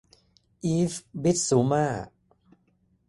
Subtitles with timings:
[0.65, 1.85] อีฟส์ บิสซูม่า